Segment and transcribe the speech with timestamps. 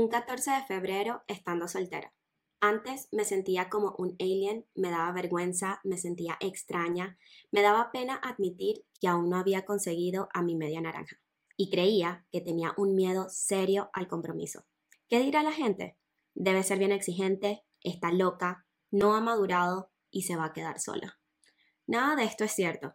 [0.00, 2.14] Un 14 de febrero estando soltera.
[2.58, 7.18] Antes me sentía como un alien, me daba vergüenza, me sentía extraña,
[7.50, 11.20] me daba pena admitir que aún no había conseguido a mi media naranja
[11.54, 14.64] y creía que tenía un miedo serio al compromiso.
[15.10, 15.98] ¿Qué dirá la gente?
[16.32, 21.20] Debe ser bien exigente, está loca, no ha madurado y se va a quedar sola.
[21.86, 22.94] Nada de esto es cierto.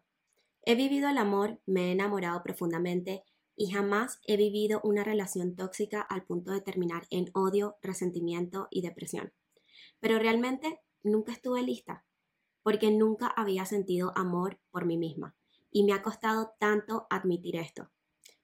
[0.63, 3.23] He vivido el amor, me he enamorado profundamente
[3.55, 8.81] y jamás he vivido una relación tóxica al punto de terminar en odio, resentimiento y
[8.81, 9.33] depresión.
[9.99, 12.05] Pero realmente nunca estuve lista,
[12.63, 15.35] porque nunca había sentido amor por mí misma
[15.71, 17.91] y me ha costado tanto admitir esto.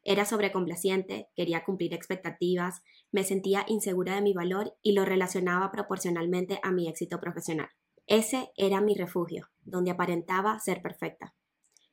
[0.03, 2.81] Era sobrecomplaciente, quería cumplir expectativas,
[3.11, 7.69] me sentía insegura de mi valor y lo relacionaba proporcionalmente a mi éxito profesional.
[8.07, 11.35] Ese era mi refugio, donde aparentaba ser perfecta.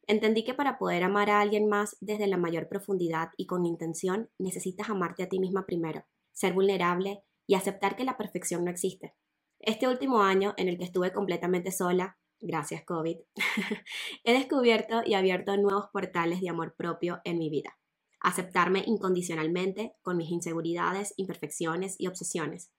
[0.08, 4.30] Entendí que para poder amar a alguien más desde la mayor profundidad y con intención,
[4.38, 9.14] necesitas amarte a ti misma primero, ser vulnerable y aceptar que la perfección no existe.
[9.60, 13.18] Este último año, en el que estuve completamente sola, gracias COVID,
[14.24, 17.78] he descubierto y abierto nuevos portales de amor propio en mi vida.
[18.18, 22.72] Aceptarme incondicionalmente con mis inseguridades, imperfecciones y obsesiones.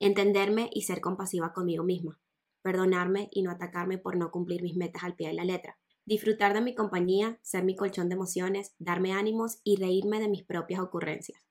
[0.00, 2.20] Entenderme y ser compasiva conmigo misma.
[2.60, 6.54] Perdonarme y no atacarme por no cumplir mis metas al pie de la letra disfrutar
[6.54, 10.80] de mi compañía, ser mi colchón de emociones, darme ánimos y reírme de mis propias
[10.80, 11.42] ocurrencias.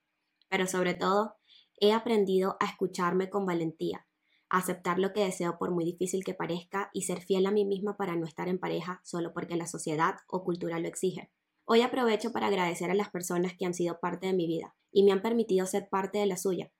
[0.48, 1.36] Pero sobre todo,
[1.80, 4.06] he aprendido a escucharme con valentía,
[4.48, 7.64] a aceptar lo que deseo por muy difícil que parezca y ser fiel a mí
[7.64, 11.30] misma para no estar en pareja solo porque la sociedad o cultura lo exige.
[11.64, 15.02] Hoy aprovecho para agradecer a las personas que han sido parte de mi vida y
[15.02, 16.70] me han permitido ser parte de la suya.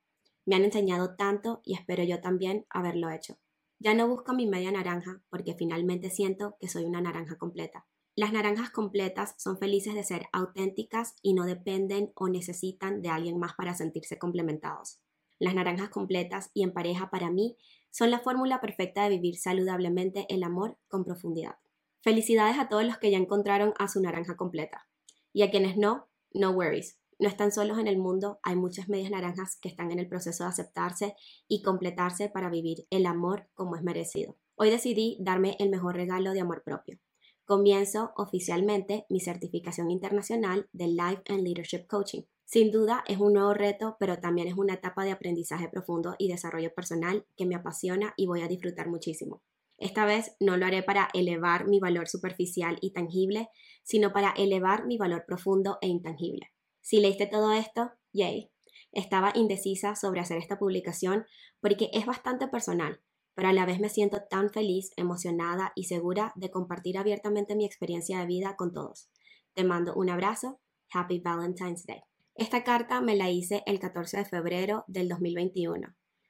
[0.44, 3.38] Me han enseñado tanto y espero yo también haberlo hecho.
[3.78, 7.86] Ya no busco mi media naranja porque finalmente siento que soy una naranja completa.
[8.16, 13.38] Las naranjas completas son felices de ser auténticas y no dependen o necesitan de alguien
[13.38, 15.00] más para sentirse complementados.
[15.40, 17.56] Las naranjas completas y en pareja para mí
[17.90, 21.56] son la fórmula perfecta de vivir saludablemente el amor con profundidad.
[22.02, 24.86] Felicidades a todos los que ya encontraron a su naranja completa.
[25.32, 26.98] Y a quienes no, no worries.
[27.18, 30.44] No están solos en el mundo, hay muchas medias naranjas que están en el proceso
[30.44, 31.14] de aceptarse
[31.46, 34.36] y completarse para vivir el amor como es merecido.
[34.56, 36.98] Hoy decidí darme el mejor regalo de amor propio.
[37.44, 42.22] Comienzo oficialmente mi certificación internacional de Life and Leadership Coaching.
[42.46, 46.28] Sin duda es un nuevo reto, pero también es una etapa de aprendizaje profundo y
[46.28, 49.42] desarrollo personal que me apasiona y voy a disfrutar muchísimo.
[49.76, 53.48] Esta vez no lo haré para elevar mi valor superficial y tangible,
[53.82, 56.53] sino para elevar mi valor profundo e intangible.
[56.84, 58.50] Si leíste todo esto, yay.
[58.92, 61.24] Estaba indecisa sobre hacer esta publicación
[61.60, 63.00] porque es bastante personal,
[63.34, 67.64] pero a la vez me siento tan feliz, emocionada y segura de compartir abiertamente mi
[67.64, 69.08] experiencia de vida con todos.
[69.54, 70.60] Te mando un abrazo.
[70.92, 72.02] Happy Valentine's Day.
[72.34, 75.88] Esta carta me la hice el 14 de febrero del 2021.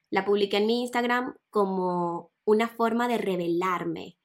[0.09, 4.17] La publiqué en mi Instagram como una forma de revelarme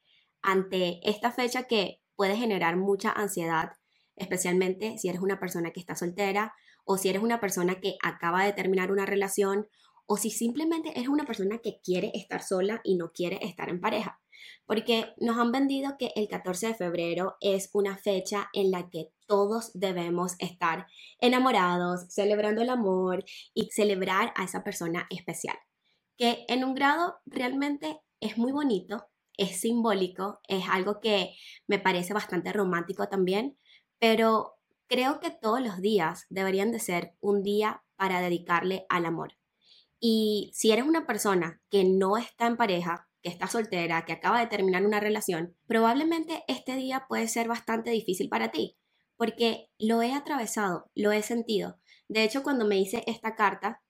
[0.43, 3.73] ante esta fecha que puede generar mucha ansiedad
[4.21, 6.55] especialmente si eres una persona que está soltera
[6.85, 9.67] o si eres una persona que acaba de terminar una relación
[10.07, 13.81] o si simplemente eres una persona que quiere estar sola y no quiere estar en
[13.81, 14.21] pareja.
[14.67, 19.11] Porque nos han vendido que el 14 de febrero es una fecha en la que
[19.27, 20.87] todos debemos estar
[21.21, 25.57] enamorados, celebrando el amor y celebrar a esa persona especial.
[26.17, 31.35] Que en un grado realmente es muy bonito, es simbólico, es algo que
[31.67, 33.57] me parece bastante romántico también,
[34.01, 34.57] pero
[34.89, 39.35] creo que todos los días deberían de ser un día para dedicarle al amor.
[40.01, 44.41] Y si eres una persona que no está en pareja, que está soltera, que acaba
[44.41, 48.79] de terminar una relación, probablemente este día puede ser bastante difícil para ti,
[49.17, 51.79] porque lo he atravesado, lo he sentido.
[52.09, 53.83] De hecho, cuando me hice esta carta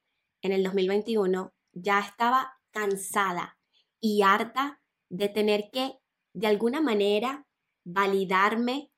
[0.42, 3.58] en el 2021, ya estaba cansada
[4.00, 6.00] y harta de tener que,
[6.34, 7.46] de alguna manera,
[7.84, 8.90] validarme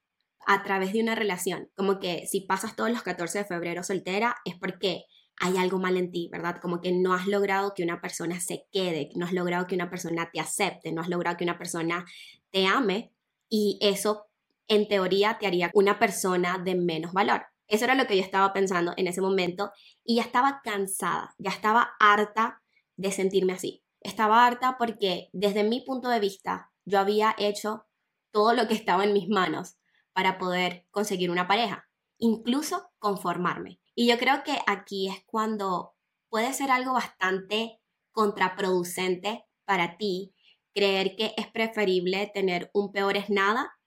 [0.46, 1.70] a través de una relación.
[1.76, 5.04] Como que si pasas todos los 14 de febrero soltera es porque
[5.40, 6.58] hay algo mal en ti, ¿verdad?
[6.60, 9.90] Como que no has logrado que una persona se quede, no has logrado que una
[9.90, 12.04] persona te acepte, no has logrado que una persona
[12.50, 13.12] te ame
[13.48, 14.26] y eso
[14.68, 17.42] en teoría te haría una persona de menos valor.
[17.66, 19.72] Eso era lo que yo estaba pensando en ese momento
[20.04, 22.62] y ya estaba cansada, ya estaba harta
[22.96, 23.82] de sentirme así.
[24.00, 27.86] Estaba harta porque desde mi punto de vista yo había hecho
[28.30, 29.76] todo lo que estaba en mis manos
[30.12, 31.88] para poder conseguir una pareja,
[32.18, 33.80] incluso conformarme.
[33.94, 35.94] Y yo creo que aquí es cuando
[36.28, 37.80] puede ser algo bastante
[38.12, 40.34] contraproducente para ti
[40.74, 43.78] creer que es preferible tener un peor es nada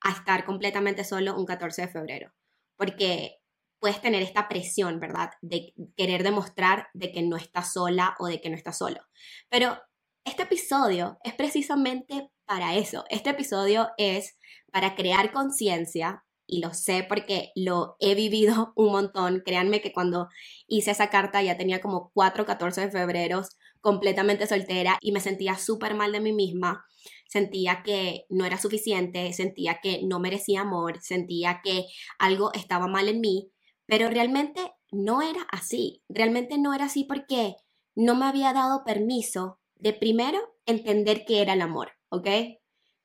[0.00, 2.32] a estar completamente solo un 14 de febrero.
[2.76, 3.38] Porque
[3.78, 5.30] puedes tener esta presión, ¿verdad?
[5.40, 9.00] De querer demostrar de que no estás sola o de que no estás solo.
[9.48, 9.78] Pero
[10.24, 13.04] este episodio es precisamente para eso.
[13.08, 14.36] Este episodio es
[14.70, 19.42] para crear conciencia y lo sé porque lo he vivido un montón.
[19.42, 20.28] Créanme que cuando
[20.66, 23.40] hice esa carta ya tenía como 4, 14 de febrero
[23.80, 26.84] completamente soltera y me sentía súper mal de mí misma.
[27.26, 31.86] Sentía que no era suficiente, sentía que no merecía amor, sentía que
[32.18, 33.50] algo estaba mal en mí
[33.84, 37.56] pero realmente no era así, realmente no era así porque
[37.94, 42.28] no me había dado permiso de primero entender qué era el amor, ¿ok?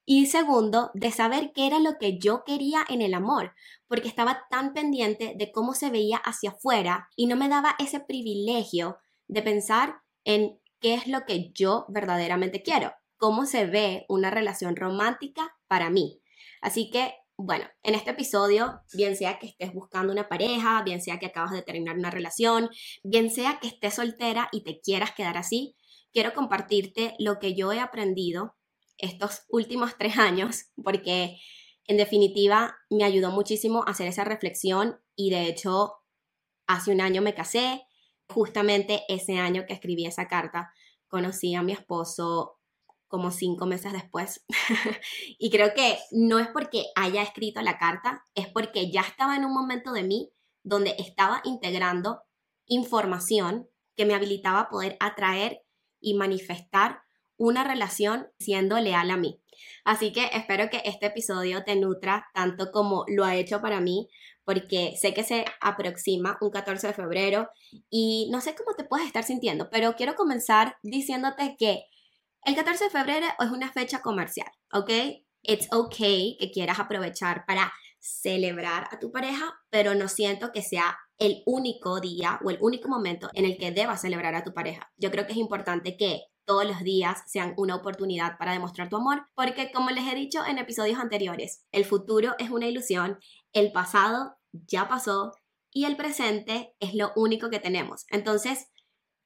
[0.06, 3.54] Y segundo, de saber qué era lo que yo quería en el amor,
[3.88, 8.00] porque estaba tan pendiente de cómo se veía hacia afuera y no me daba ese
[8.00, 14.30] privilegio de pensar en qué es lo que yo verdaderamente quiero, cómo se ve una
[14.30, 16.22] relación romántica para mí.
[16.62, 21.20] Así que bueno, en este episodio, bien sea que estés buscando una pareja, bien sea
[21.20, 22.70] que acabas de terminar una relación,
[23.04, 25.76] bien sea que estés soltera y te quieras quedar así,
[26.12, 28.56] quiero compartirte lo que yo he aprendido
[28.98, 31.38] estos últimos tres años, porque
[31.86, 35.96] en definitiva me ayudó muchísimo a hacer esa reflexión y de hecho
[36.68, 37.84] hace un año me casé,
[38.30, 40.72] justamente ese año que escribí esa carta,
[41.08, 42.60] conocí a mi esposo
[43.08, 44.46] como cinco meses después.
[45.40, 49.46] y creo que no es porque haya escrito la carta, es porque ya estaba en
[49.46, 50.32] un momento de mí
[50.64, 52.22] donde estaba integrando
[52.66, 55.64] información que me habilitaba a poder atraer
[56.02, 57.02] y manifestar
[57.38, 59.40] una relación siendo leal a mí.
[59.86, 64.10] Así que espero que este episodio te nutra tanto como lo ha hecho para mí,
[64.44, 67.50] porque sé que se aproxima un 14 de febrero
[67.90, 71.84] y no sé cómo te puedes estar sintiendo, pero quiero comenzar diciéndote que
[72.44, 74.90] el 14 de febrero es una fecha comercial, ¿ok?
[75.42, 80.98] It's okay que quieras aprovechar para celebrar a tu pareja, pero no siento que sea
[81.18, 84.92] el único día o el único momento en el que debas celebrar a tu pareja.
[84.98, 88.96] Yo creo que es importante que todos los días sean una oportunidad para demostrar tu
[88.96, 93.20] amor, porque como les he dicho en episodios anteriores, el futuro es una ilusión,
[93.54, 95.34] el pasado ya pasó
[95.72, 98.06] y el presente es lo único que tenemos.
[98.10, 98.70] Entonces,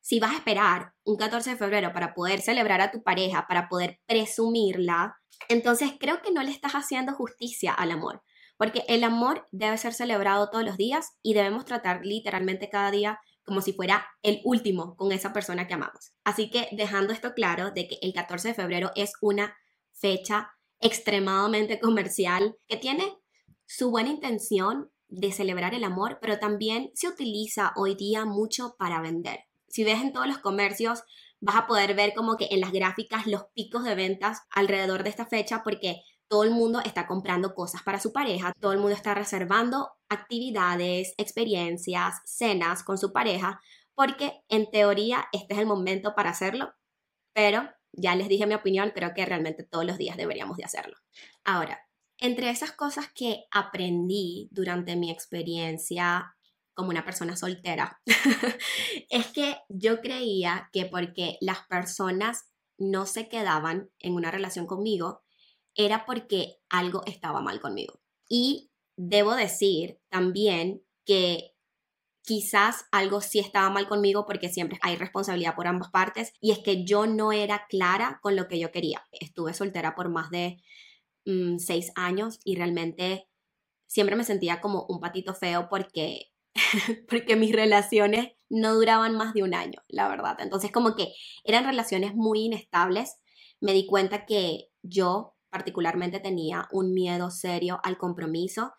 [0.01, 3.69] si vas a esperar un 14 de febrero para poder celebrar a tu pareja, para
[3.69, 5.15] poder presumirla,
[5.47, 8.23] entonces creo que no le estás haciendo justicia al amor,
[8.57, 13.19] porque el amor debe ser celebrado todos los días y debemos tratar literalmente cada día
[13.43, 16.13] como si fuera el último con esa persona que amamos.
[16.23, 19.55] Así que dejando esto claro de que el 14 de febrero es una
[19.93, 23.17] fecha extremadamente comercial que tiene
[23.65, 29.01] su buena intención de celebrar el amor, pero también se utiliza hoy día mucho para
[29.01, 29.41] vender
[29.71, 31.03] si ves en todos los comercios,
[31.39, 35.09] vas a poder ver como que en las gráficas los picos de ventas alrededor de
[35.09, 38.95] esta fecha porque todo el mundo está comprando cosas para su pareja, todo el mundo
[38.95, 43.59] está reservando actividades, experiencias, cenas con su pareja,
[43.95, 46.71] porque en teoría este es el momento para hacerlo,
[47.33, 50.95] pero ya les dije mi opinión, creo que realmente todos los días deberíamos de hacerlo.
[51.43, 51.81] Ahora,
[52.17, 56.37] entre esas cosas que aprendí durante mi experiencia
[56.73, 58.01] como una persona soltera,
[59.09, 62.45] es que yo creía que porque las personas
[62.77, 65.23] no se quedaban en una relación conmigo,
[65.75, 68.01] era porque algo estaba mal conmigo.
[68.27, 71.51] Y debo decir también que
[72.23, 76.59] quizás algo sí estaba mal conmigo porque siempre hay responsabilidad por ambas partes y es
[76.59, 79.07] que yo no era clara con lo que yo quería.
[79.11, 80.61] Estuve soltera por más de
[81.25, 83.27] mm, seis años y realmente
[83.87, 86.31] siempre me sentía como un patito feo porque
[87.09, 90.37] porque mis relaciones no duraban más de un año, la verdad.
[90.39, 91.13] Entonces como que
[91.43, 93.17] eran relaciones muy inestables.
[93.61, 98.73] Me di cuenta que yo particularmente tenía un miedo serio al compromiso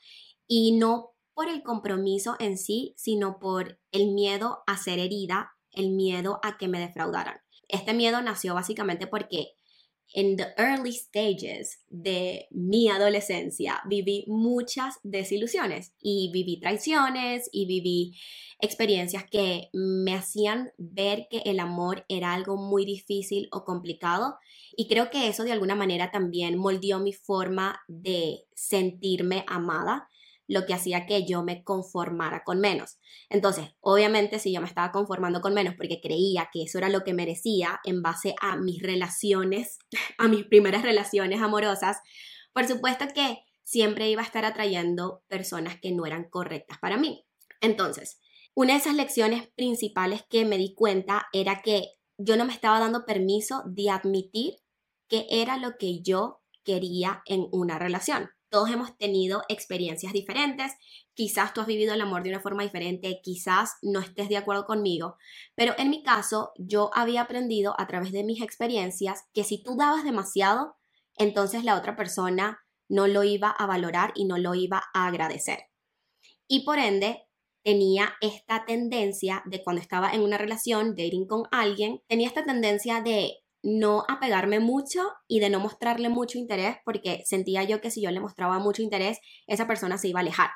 [0.48, 5.90] y no por el compromiso en sí, sino por el miedo a ser herida, el
[5.90, 7.40] miedo a que me defraudaran.
[7.68, 9.54] Este miedo nació básicamente porque
[10.14, 18.18] en the early stages de mi adolescencia viví muchas desilusiones y viví traiciones y viví
[18.60, 24.36] experiencias que me hacían ver que el amor era algo muy difícil o complicado
[24.76, 30.08] y creo que eso de alguna manera también moldeó mi forma de sentirme amada
[30.48, 32.98] lo que hacía que yo me conformara con menos.
[33.30, 37.04] Entonces, obviamente, si yo me estaba conformando con menos porque creía que eso era lo
[37.04, 39.78] que merecía en base a mis relaciones,
[40.18, 41.98] a mis primeras relaciones amorosas,
[42.52, 47.24] por supuesto que siempre iba a estar atrayendo personas que no eran correctas para mí.
[47.60, 48.20] Entonces,
[48.54, 52.78] una de esas lecciones principales que me di cuenta era que yo no me estaba
[52.78, 54.56] dando permiso de admitir
[55.12, 58.30] que era lo que yo quería en una relación.
[58.48, 60.72] todos hemos tenido experiencias diferentes,
[61.14, 64.66] quizás tú has vivido el amor de una forma diferente, quizás no estés de acuerdo
[64.66, 65.16] conmigo,
[65.54, 69.76] pero en mi caso yo había aprendido a través de mis experiencias que si tú
[69.76, 70.76] dabas demasiado,
[71.16, 75.60] entonces la otra persona no lo iba a valorar y no lo iba a agradecer.
[76.46, 77.26] Y por ende,
[77.62, 83.00] tenía esta tendencia de cuando estaba en una relación, dating con alguien, tenía esta tendencia
[83.00, 88.02] de no apegarme mucho y de no mostrarle mucho interés porque sentía yo que si
[88.02, 90.50] yo le mostraba mucho interés, esa persona se iba a alejar.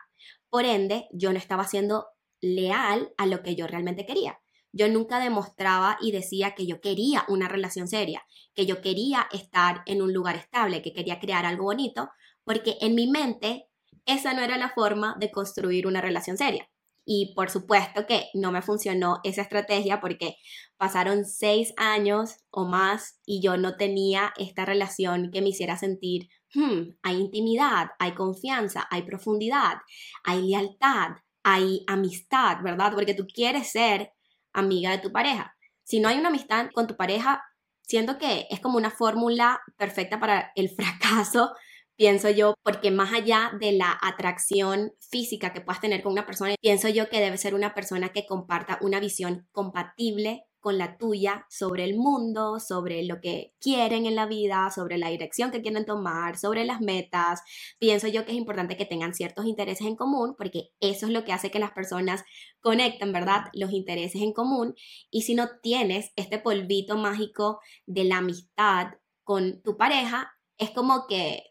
[0.51, 2.07] Por ende, yo no estaba siendo
[2.41, 4.39] leal a lo que yo realmente quería.
[4.73, 9.83] Yo nunca demostraba y decía que yo quería una relación seria, que yo quería estar
[9.87, 12.11] en un lugar estable, que quería crear algo bonito,
[12.45, 13.69] porque en mi mente
[14.05, 16.69] esa no era la forma de construir una relación seria.
[17.09, 20.37] Y por supuesto que no me funcionó esa estrategia porque
[20.77, 26.29] pasaron seis años o más y yo no tenía esta relación que me hiciera sentir,
[26.53, 29.77] hmm, hay intimidad, hay confianza, hay profundidad,
[30.25, 31.13] hay lealtad,
[31.45, 32.93] hay amistad, ¿verdad?
[32.93, 34.11] Porque tú quieres ser
[34.53, 35.57] amiga de tu pareja.
[35.85, 37.45] Si no hay una amistad con tu pareja,
[37.83, 41.55] siento que es como una fórmula perfecta para el fracaso
[41.97, 46.55] pienso yo, porque más allá de la atracción física que puedas tener con una persona,
[46.61, 51.47] pienso yo que debe ser una persona que comparta una visión compatible con la tuya
[51.49, 55.87] sobre el mundo, sobre lo que quieren en la vida, sobre la dirección que quieren
[55.87, 57.41] tomar, sobre las metas.
[57.79, 61.25] Pienso yo que es importante que tengan ciertos intereses en común porque eso es lo
[61.25, 62.25] que hace que las personas
[62.61, 63.45] conecten, ¿verdad?
[63.53, 64.75] Los intereses en común.
[65.09, 68.89] Y si no tienes este polvito mágico de la amistad
[69.23, 71.45] con tu pareja, es como que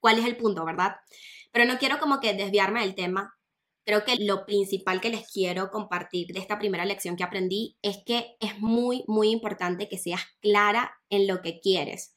[0.00, 0.96] cuál es el punto, ¿verdad?
[1.52, 3.34] Pero no quiero como que desviarme del tema.
[3.84, 7.98] Creo que lo principal que les quiero compartir de esta primera lección que aprendí es
[8.04, 12.14] que es muy, muy importante que seas clara en lo que quieres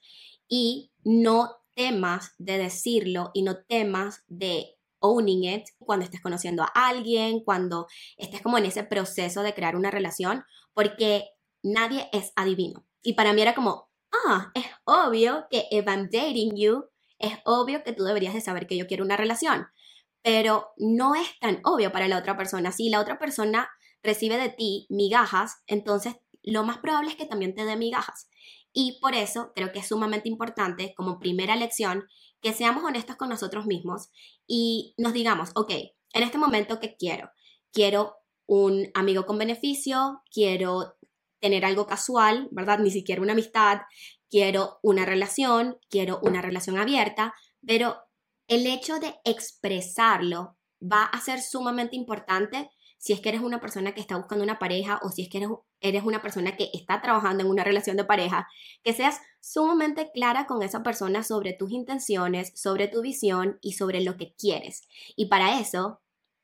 [0.49, 6.71] y no temas de decirlo y no temas de owning it cuando estés conociendo a
[6.73, 11.29] alguien, cuando estés como en ese proceso de crear una relación, porque
[11.63, 12.85] nadie es adivino.
[13.01, 13.89] Y para mí era como,
[14.27, 16.85] ah, es obvio que if I'm dating you,
[17.21, 19.67] es obvio que tú deberías de saber que yo quiero una relación,
[20.21, 22.71] pero no es tan obvio para la otra persona.
[22.71, 23.69] Si la otra persona
[24.03, 28.29] recibe de ti migajas, entonces lo más probable es que también te dé migajas.
[28.73, 32.05] Y por eso creo que es sumamente importante, como primera lección,
[32.41, 34.09] que seamos honestos con nosotros mismos
[34.47, 35.71] y nos digamos, ok,
[36.13, 37.29] en este momento, ¿qué quiero?
[37.71, 40.95] Quiero un amigo con beneficio, quiero
[41.41, 42.79] tener algo casual, ¿verdad?
[42.79, 43.81] Ni siquiera una amistad,
[44.29, 47.33] quiero una relación, quiero una relación abierta,
[47.65, 47.97] pero
[48.47, 53.93] el hecho de expresarlo va a ser sumamente importante si es que eres una persona
[53.93, 55.43] que está buscando una pareja o si es que
[55.79, 58.47] eres, una persona que está trabajando en una relación de pareja,
[58.83, 64.01] que seas sumamente clara con esa persona sobre tus intenciones, sobre tu visión y sobre
[64.01, 64.87] lo que quieres.
[65.15, 65.99] Y para eso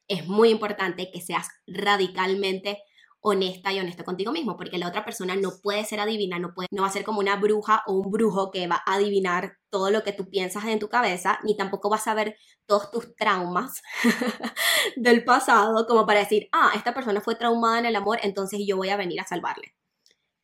[0.08, 2.82] es muy importante que seas radicalmente
[3.22, 6.68] honesta y honesto contigo mismo, porque la otra persona no puede ser adivina, no, puede,
[6.72, 9.90] no va a ser como una bruja o un brujo que va a adivinar todo
[9.90, 13.82] lo que tú piensas en tu cabeza, ni tampoco va a saber todos tus traumas
[14.96, 18.78] del pasado como para decir, ah, esta persona fue traumada en el amor, entonces yo
[18.78, 19.74] voy a venir a salvarle.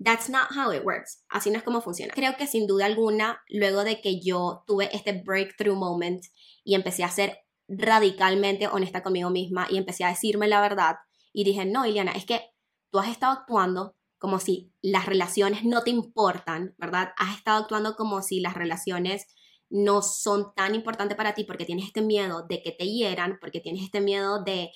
[0.04, 1.24] That's not how it works.
[1.30, 2.14] Así no es como funciona.
[2.14, 6.26] Creo que sin duda alguna, luego de que yo tuve este breakthrough moment
[6.66, 7.38] y empecé a ser
[7.70, 10.96] radicalmente honesta conmigo misma y empecé a decirme la verdad
[11.32, 12.53] y dije, no, Iliana, es que
[12.94, 17.10] tú has estado actuando como si las relaciones no te importan, ¿verdad?
[17.18, 19.26] Has estado actuando como si las relaciones
[19.70, 23.60] no son tan importantes para ti porque tienes este miedo de que te hieran, porque
[23.60, 24.72] tienes este miedo de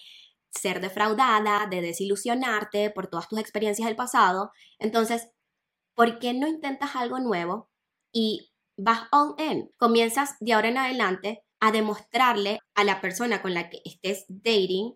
[0.49, 4.51] ser defraudada, de desilusionarte por todas tus experiencias del pasado.
[4.79, 5.29] Entonces,
[5.93, 7.69] ¿por qué no intentas algo nuevo
[8.11, 9.71] y vas all in?
[9.77, 14.95] Comienzas de ahora en adelante a demostrarle a la persona con la que estés dating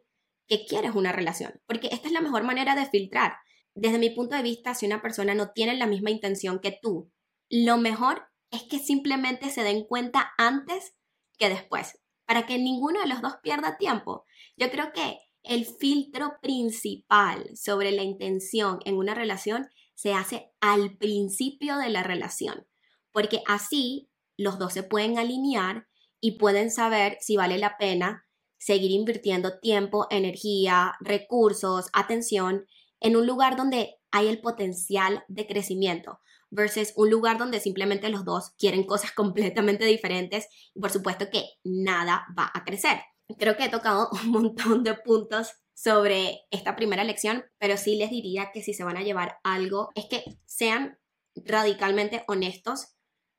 [0.52, 3.38] que quieres una relación, porque esta es la mejor manera de filtrar.
[3.74, 7.10] Desde mi punto de vista, si una persona no tiene la misma intención que tú,
[7.50, 10.94] lo mejor es que simplemente se den cuenta antes
[11.38, 14.26] que después, para que ninguno de los dos pierda tiempo.
[14.58, 20.98] Yo creo que el filtro principal sobre la intención en una relación se hace al
[20.98, 22.68] principio de la relación,
[23.14, 25.88] porque así los dos se pueden alinear
[26.20, 28.26] y pueden saber si vale la pena
[28.62, 32.68] seguir invirtiendo tiempo, energía, recursos, atención
[33.00, 36.20] en un lugar donde hay el potencial de crecimiento
[36.52, 41.44] versus un lugar donde simplemente los dos quieren cosas completamente diferentes y por supuesto que
[41.64, 43.02] nada va a crecer.
[43.40, 48.12] Creo que he tocado un montón de puntos sobre esta primera lección, pero sí les
[48.12, 51.00] diría que si se van a llevar algo es que sean
[51.34, 52.90] radicalmente honestos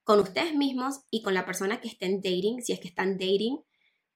[0.02, 3.62] con ustedes mismos y con la persona que estén dating, si es que están dating,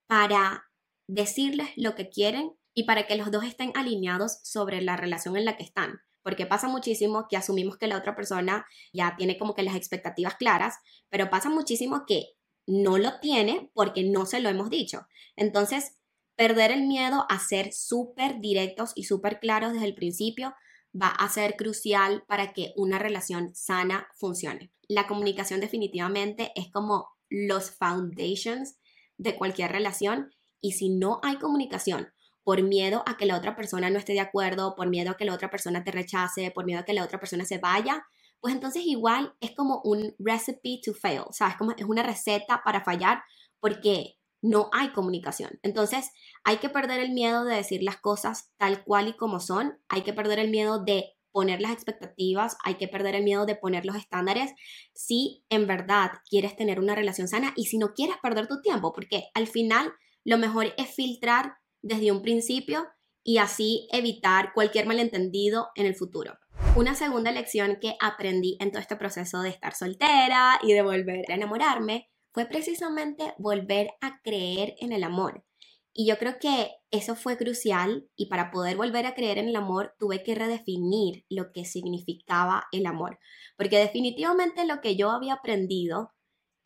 [0.09, 0.66] para
[1.07, 5.45] decirles lo que quieren y para que los dos estén alineados sobre la relación en
[5.45, 6.01] la que están.
[6.23, 10.35] Porque pasa muchísimo que asumimos que la otra persona ya tiene como que las expectativas
[10.35, 10.75] claras,
[11.09, 12.35] pero pasa muchísimo que
[12.67, 15.07] no lo tiene porque no se lo hemos dicho.
[15.37, 15.97] Entonces,
[16.37, 20.55] perder el miedo a ser súper directos y súper claros desde el principio
[21.01, 24.73] va a ser crucial para que una relación sana funcione.
[24.89, 28.79] La comunicación definitivamente es como los foundations
[29.17, 32.09] de cualquier relación y si no hay comunicación
[32.45, 35.25] por miedo a que la otra persona no esté de acuerdo, por miedo a que
[35.25, 38.07] la otra persona te rechace, por miedo a que la otra persona se vaya,
[38.41, 41.57] pues entonces igual es como un recipe to fail, ¿sabes?
[41.57, 43.23] Como es una receta para fallar
[43.59, 45.59] porque no hay comunicación.
[45.63, 46.11] Entonces,
[46.45, 50.03] hay que perder el miedo de decir las cosas tal cual y como son, hay
[50.03, 53.85] que perder el miedo de poner las expectativas, hay que perder el miedo de poner
[53.85, 54.53] los estándares
[54.95, 58.93] si en verdad quieres tener una relación sana y si no quieres perder tu tiempo,
[58.93, 59.93] porque al final
[60.27, 62.85] lo mejor es filtrar desde un principio
[63.23, 66.37] y así evitar cualquier malentendido en el futuro.
[66.75, 71.31] Una segunda lección que aprendí en todo este proceso de estar soltera y de volver
[71.31, 75.45] a enamorarme fue precisamente volver a creer en el amor.
[75.93, 79.57] Y yo creo que eso fue crucial y para poder volver a creer en el
[79.57, 83.21] amor tuve que redefinir lo que significaba el amor.
[83.57, 86.11] Porque definitivamente lo que yo había aprendido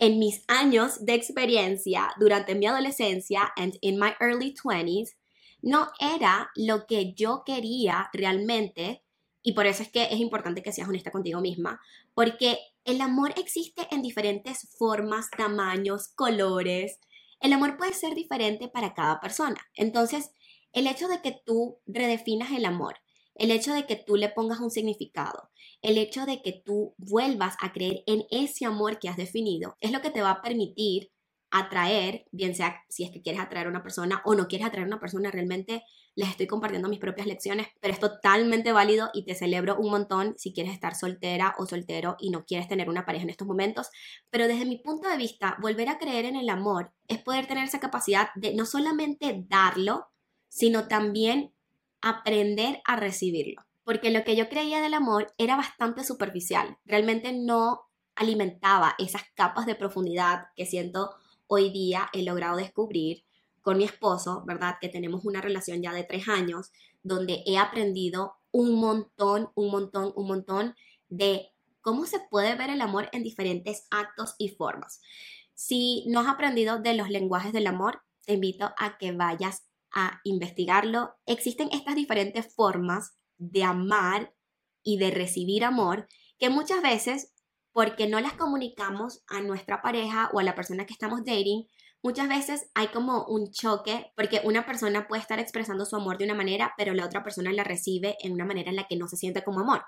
[0.00, 5.10] en mis años de experiencia durante mi adolescencia and in my early 20s
[5.62, 9.02] no era lo que yo quería realmente
[9.42, 11.80] y por eso es que es importante que seas honesta contigo misma,
[12.14, 16.98] porque el amor existe en diferentes formas, tamaños, colores.
[17.40, 19.60] El amor puede ser diferente para cada persona.
[19.74, 20.30] Entonces,
[20.72, 22.96] el hecho de que tú redefinas el amor,
[23.34, 25.50] el hecho de que tú le pongas un significado,
[25.82, 29.92] el hecho de que tú vuelvas a creer en ese amor que has definido, es
[29.92, 31.10] lo que te va a permitir
[31.50, 34.84] atraer, bien sea si es que quieres atraer a una persona o no quieres atraer
[34.84, 35.82] a una persona, realmente
[36.14, 40.34] les estoy compartiendo mis propias lecciones, pero es totalmente válido y te celebro un montón
[40.36, 43.90] si quieres estar soltera o soltero y no quieres tener una pareja en estos momentos.
[44.30, 47.64] Pero desde mi punto de vista, volver a creer en el amor es poder tener
[47.64, 50.06] esa capacidad de no solamente darlo,
[50.48, 51.52] sino también
[52.00, 53.62] aprender a recibirlo.
[53.90, 59.66] Porque lo que yo creía del amor era bastante superficial, realmente no alimentaba esas capas
[59.66, 61.10] de profundidad que siento
[61.48, 63.24] hoy día he logrado descubrir
[63.62, 64.76] con mi esposo, ¿verdad?
[64.80, 66.70] Que tenemos una relación ya de tres años,
[67.02, 70.76] donde he aprendido un montón, un montón, un montón
[71.08, 71.48] de
[71.80, 75.00] cómo se puede ver el amor en diferentes actos y formas.
[75.54, 80.20] Si no has aprendido de los lenguajes del amor, te invito a que vayas a
[80.22, 81.16] investigarlo.
[81.26, 84.32] Existen estas diferentes formas de amar
[84.82, 86.06] y de recibir amor
[86.38, 87.32] que muchas veces
[87.72, 91.66] porque no las comunicamos a nuestra pareja o a la persona que estamos dating,
[92.02, 96.24] muchas veces hay como un choque porque una persona puede estar expresando su amor de
[96.24, 99.08] una manera, pero la otra persona la recibe en una manera en la que no
[99.08, 99.82] se siente como amor.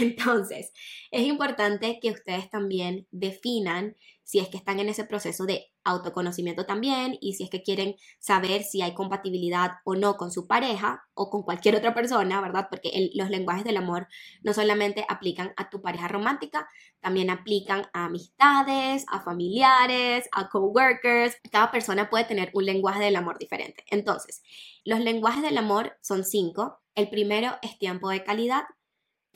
[0.00, 0.72] Entonces,
[1.10, 3.96] es importante que ustedes también definan
[4.28, 7.96] si es que están en ese proceso de autoconocimiento también y si es que quieren
[8.18, 12.66] saber si hay compatibilidad o no con su pareja o con cualquier otra persona, ¿verdad?
[12.68, 14.06] Porque los lenguajes del amor
[14.42, 16.68] no solamente aplican a tu pareja romántica,
[17.00, 21.38] también aplican a amistades, a familiares, a coworkers.
[21.50, 23.82] Cada persona puede tener un lenguaje del amor diferente.
[23.90, 24.42] Entonces,
[24.84, 26.82] los lenguajes del amor son cinco.
[26.94, 28.64] El primero es tiempo de calidad,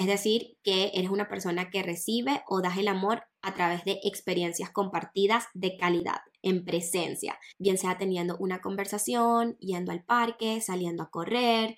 [0.02, 4.00] es decir, que eres una persona que recibe o das el amor a través de
[4.02, 11.04] experiencias compartidas de calidad, en presencia, bien sea teniendo una conversación, yendo al parque, saliendo
[11.04, 11.76] a correr,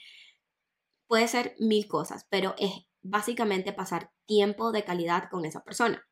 [1.07, 6.03] puede ser mil cosas, pero es básicamente pasar tiempo de calidad con esa persona.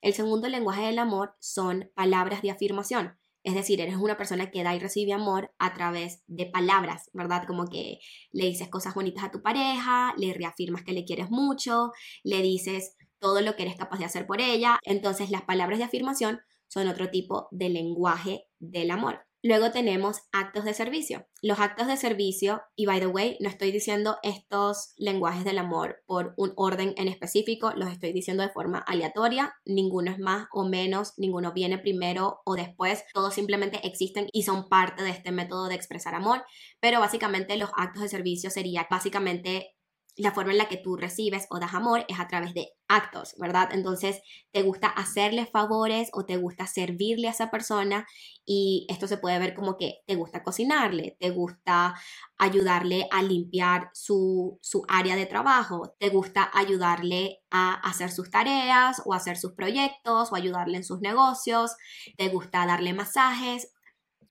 [0.00, 3.18] El segundo lenguaje del amor son palabras de afirmación.
[3.46, 7.44] Es decir, eres una persona que da y recibe amor a través de palabras, ¿verdad?
[7.46, 8.00] Como que
[8.32, 11.92] le dices cosas bonitas a tu pareja, le reafirmas que le quieres mucho,
[12.24, 14.80] le dices todo lo que eres capaz de hacer por ella.
[14.82, 19.24] Entonces las palabras de afirmación son otro tipo de lenguaje del amor.
[19.42, 21.26] Luego tenemos actos de servicio.
[21.42, 26.02] Los actos de servicio, y by the way, no estoy diciendo estos lenguajes del amor
[26.06, 30.68] por un orden en específico, los estoy diciendo de forma aleatoria, ninguno es más o
[30.68, 35.68] menos, ninguno viene primero o después, todos simplemente existen y son parte de este método
[35.68, 36.44] de expresar amor,
[36.80, 39.75] pero básicamente los actos de servicio sería básicamente
[40.16, 43.34] la forma en la que tú recibes o das amor es a través de actos,
[43.38, 43.68] ¿verdad?
[43.72, 48.06] Entonces, te gusta hacerle favores o te gusta servirle a esa persona
[48.44, 51.94] y esto se puede ver como que te gusta cocinarle, te gusta
[52.38, 59.02] ayudarle a limpiar su, su área de trabajo, te gusta ayudarle a hacer sus tareas
[59.04, 61.76] o hacer sus proyectos o ayudarle en sus negocios,
[62.16, 63.72] te gusta darle masajes.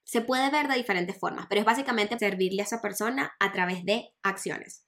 [0.04, 3.84] Se puede ver de diferentes formas, pero es básicamente servirle a esa persona a través
[3.86, 4.85] de acciones.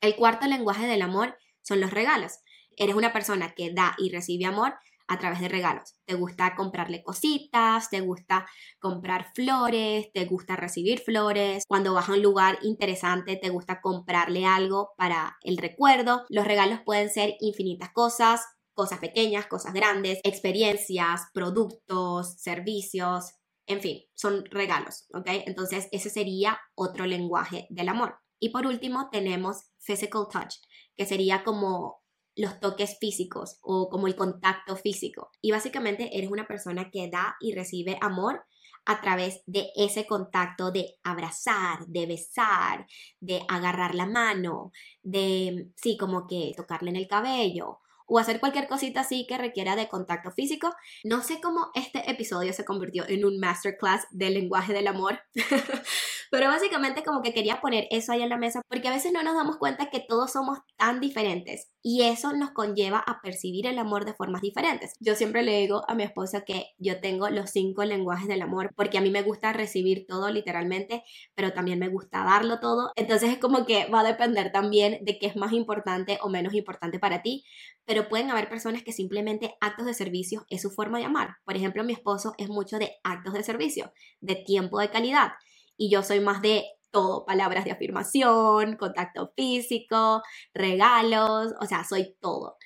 [0.00, 2.38] El cuarto lenguaje del amor son los regalos.
[2.76, 4.74] Eres una persona que da y recibe amor
[5.08, 5.94] a través de regalos.
[6.04, 8.46] Te gusta comprarle cositas, te gusta
[8.78, 11.64] comprar flores, te gusta recibir flores.
[11.68, 16.24] Cuando vas a un lugar interesante, te gusta comprarle algo para el recuerdo.
[16.28, 23.32] Los regalos pueden ser infinitas cosas, cosas pequeñas, cosas grandes, experiencias, productos, servicios,
[23.66, 25.26] en fin, son regalos, ¿ok?
[25.46, 28.20] Entonces, ese sería otro lenguaje del amor.
[28.38, 30.54] Y por último tenemos physical touch,
[30.96, 32.02] que sería como
[32.34, 35.30] los toques físicos o como el contacto físico.
[35.40, 38.44] Y básicamente eres una persona que da y recibe amor
[38.84, 42.86] a través de ese contacto de abrazar, de besar,
[43.20, 44.70] de agarrar la mano,
[45.02, 49.76] de, sí, como que tocarle en el cabello o hacer cualquier cosita así que requiera
[49.76, 50.74] de contacto físico.
[51.04, 55.20] No sé cómo este episodio se convirtió en un masterclass del lenguaje del amor,
[56.30, 59.22] pero básicamente como que quería poner eso ahí en la mesa porque a veces no
[59.22, 63.78] nos damos cuenta que todos somos tan diferentes y eso nos conlleva a percibir el
[63.78, 64.94] amor de formas diferentes.
[65.00, 68.72] Yo siempre le digo a mi esposa que yo tengo los cinco lenguajes del amor
[68.74, 72.90] porque a mí me gusta recibir todo literalmente, pero también me gusta darlo todo.
[72.96, 76.54] Entonces es como que va a depender también de qué es más importante o menos
[76.54, 77.44] importante para ti,
[77.84, 81.36] pero pueden haber personas que simplemente actos de servicio es su forma de amar.
[81.44, 85.32] Por ejemplo, mi esposo es mucho de actos de servicio, de tiempo de calidad
[85.76, 90.22] y yo soy más de todo, palabras de afirmación, contacto físico,
[90.54, 92.56] regalos, o sea, soy todo.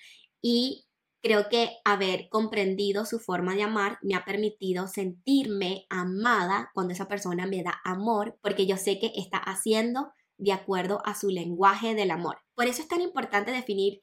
[0.40, 0.86] Y
[1.22, 7.08] creo que haber comprendido su forma de amar me ha permitido sentirme amada cuando esa
[7.08, 11.94] persona me da amor, porque yo sé que está haciendo de acuerdo a su lenguaje
[11.94, 12.38] del amor.
[12.54, 14.00] Por eso es tan importante definir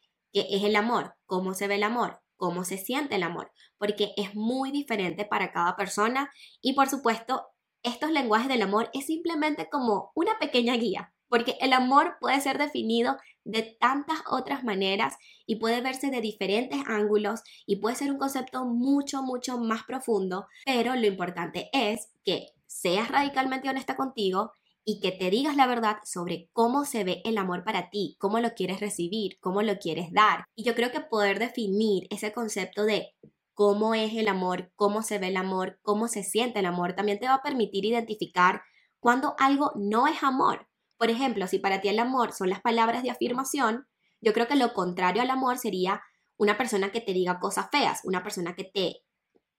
[0.50, 4.36] es el amor, cómo se ve el amor, cómo se siente el amor, porque es
[4.36, 6.32] muy diferente para cada persona.
[6.62, 7.48] Y por supuesto
[7.84, 12.58] estos lenguajes del amor es simplemente como una pequeña guía, porque el amor puede ser
[12.58, 18.18] definido de tantas otras maneras y puede verse de diferentes ángulos y puede ser un
[18.18, 24.52] concepto mucho, mucho más profundo, pero lo importante es que seas radicalmente honesta contigo
[24.90, 28.40] y que te digas la verdad sobre cómo se ve el amor para ti, cómo
[28.40, 30.46] lo quieres recibir, cómo lo quieres dar.
[30.56, 33.14] Y yo creo que poder definir ese concepto de
[33.54, 37.20] cómo es el amor, cómo se ve el amor, cómo se siente el amor, también
[37.20, 38.62] te va a permitir identificar
[39.02, 40.70] cuando algo no es amor.
[40.98, 43.88] Por ejemplo, si para ti el amor son las palabras de afirmación,
[44.22, 46.02] yo creo que lo contrario al amor sería
[46.38, 49.02] una persona que te diga cosas feas, una persona que te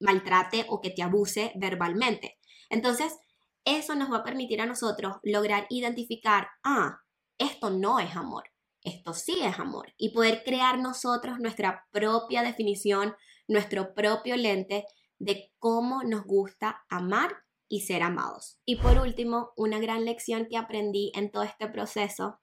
[0.00, 2.38] maltrate o que te abuse verbalmente.
[2.70, 3.18] Entonces,
[3.64, 7.00] eso nos va a permitir a nosotros lograr identificar, ah,
[7.38, 8.44] esto no es amor,
[8.82, 13.14] esto sí es amor, y poder crear nosotros nuestra propia definición,
[13.46, 14.84] nuestro propio lente
[15.18, 17.36] de cómo nos gusta amar
[17.68, 18.58] y ser amados.
[18.64, 22.40] Y por último, una gran lección que aprendí en todo este proceso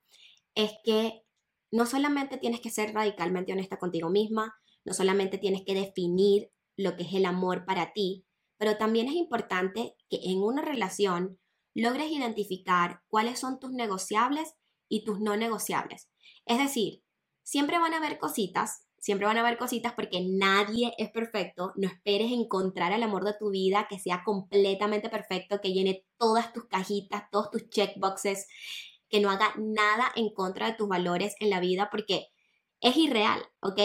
[0.54, 1.24] es que
[1.72, 6.96] no solamente tienes que ser radicalmente honesta contigo misma, no solamente tienes que definir lo
[6.96, 8.25] que es el amor para ti,
[8.58, 11.40] pero también es importante que en una relación
[11.74, 14.54] logres identificar cuáles son tus negociables
[14.88, 16.10] y tus no negociables.
[16.46, 17.04] Es decir,
[17.44, 21.74] siempre van a haber cositas Siempre van a haber cositas porque nadie es perfecto.
[21.76, 26.52] No esperes encontrar el amor de tu vida que sea completamente perfecto, que llene todas
[26.54, 28.48] tus cajitas, todos tus checkboxes,
[29.08, 32.30] que no haga nada en contra de tus valores en la vida porque
[32.82, 33.80] es irreal, ¿ok?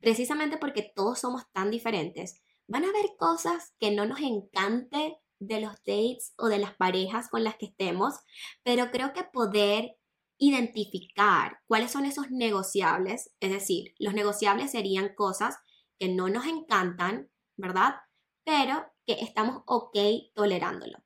[0.00, 2.42] Precisamente porque todos somos tan diferentes.
[2.68, 7.28] Van a haber cosas que no nos encante de los dates o de las parejas
[7.28, 8.14] con las que estemos,
[8.62, 9.96] pero creo que poder
[10.38, 15.56] identificar cuáles son esos negociables, es decir, los negociables serían cosas
[15.98, 17.96] que no nos encantan, ¿verdad?
[18.44, 19.96] Pero que estamos ok
[20.34, 20.98] tolerándolo.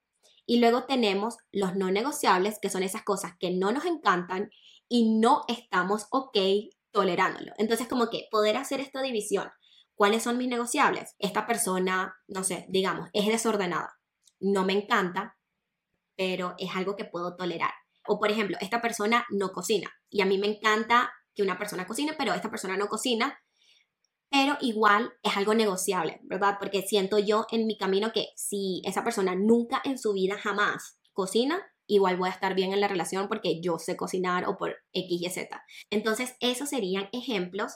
[0.45, 4.51] Y luego tenemos los no negociables, que son esas cosas que no nos encantan
[4.89, 6.37] y no estamos ok
[6.91, 7.53] tolerándolo.
[7.57, 9.51] Entonces, como que poder hacer esta división.
[10.03, 11.15] ¿Cuáles son mis negociables?
[11.21, 14.01] Esta persona, no sé, digamos, es desordenada.
[14.41, 15.39] No me encanta,
[16.17, 17.71] pero es algo que puedo tolerar.
[18.09, 21.87] O por ejemplo, esta persona no cocina y a mí me encanta que una persona
[21.87, 23.39] cocine, pero esta persona no cocina,
[24.29, 26.57] pero igual es algo negociable, ¿verdad?
[26.59, 30.99] Porque siento yo en mi camino que si esa persona nunca en su vida jamás
[31.13, 34.79] cocina, igual voy a estar bien en la relación porque yo sé cocinar o por
[34.93, 35.65] X y Z.
[35.91, 37.75] Entonces, esos serían ejemplos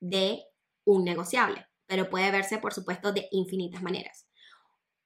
[0.00, 0.44] de
[0.88, 4.26] un negociable, pero puede verse, por supuesto, de infinitas maneras.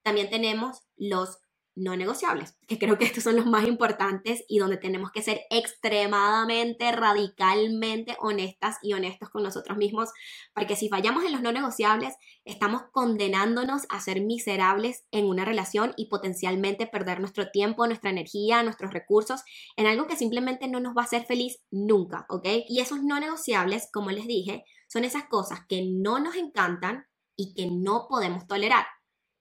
[0.01, 1.39] También tenemos los
[1.75, 5.41] no negociables, que creo que estos son los más importantes y donde tenemos que ser
[5.49, 10.11] extremadamente, radicalmente honestas y honestos con nosotros mismos,
[10.53, 12.13] porque si fallamos en los no negociables,
[12.45, 18.61] estamos condenándonos a ser miserables en una relación y potencialmente perder nuestro tiempo, nuestra energía,
[18.61, 19.41] nuestros recursos
[19.75, 22.47] en algo que simplemente no nos va a hacer feliz nunca, ¿ok?
[22.69, 27.55] Y esos no negociables, como les dije, son esas cosas que no nos encantan y
[27.55, 28.85] que no podemos tolerar.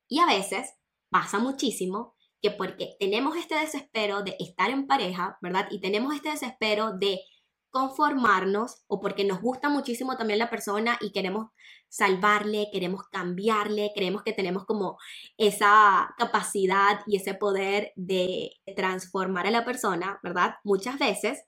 [0.09, 0.73] Y a veces
[1.11, 5.69] pasa muchísimo que porque tenemos este desespero de estar en pareja, ¿verdad?
[5.71, 7.21] Y tenemos este desespero de
[7.69, 11.49] conformarnos o porque nos gusta muchísimo también la persona y queremos
[11.89, 14.97] salvarle, queremos cambiarle, creemos que tenemos como
[15.37, 20.55] esa capacidad y ese poder de transformar a la persona, ¿verdad?
[20.65, 21.45] Muchas veces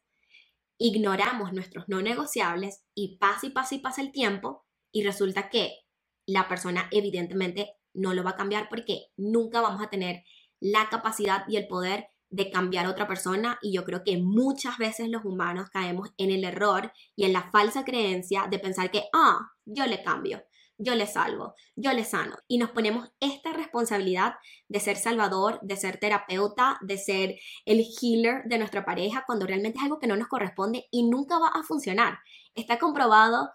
[0.79, 5.85] ignoramos nuestros no negociables y pasa y pasa y pasa el tiempo y resulta que
[6.27, 10.25] la persona evidentemente no lo va a cambiar porque nunca vamos a tener
[10.61, 14.79] la capacidad y el poder de cambiar a otra persona y yo creo que muchas
[14.79, 19.05] veces los humanos caemos en el error y en la falsa creencia de pensar que,
[19.13, 20.43] ah, yo le cambio,
[20.79, 22.37] yo le salvo, yo le sano.
[22.49, 24.35] Y nos ponemos esta responsabilidad
[24.69, 29.79] de ser salvador, de ser terapeuta, de ser el healer de nuestra pareja, cuando realmente
[29.79, 32.19] es algo que no nos corresponde y nunca va a funcionar.
[32.55, 33.51] Está comprobado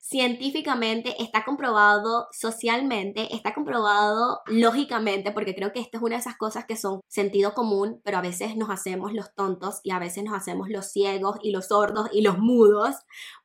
[0.00, 6.36] científicamente, está comprobado socialmente, está comprobado lógicamente, porque creo que esta es una de esas
[6.36, 10.24] cosas que son sentido común, pero a veces nos hacemos los tontos y a veces
[10.24, 12.96] nos hacemos los ciegos y los sordos y los mudos,